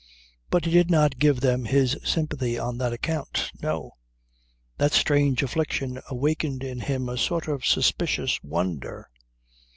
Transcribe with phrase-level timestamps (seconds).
[0.49, 3.51] But he did not give them his sympathy on that account.
[3.61, 3.91] No.
[4.79, 9.11] That strange affliction awakened in him a sort of suspicious wonder.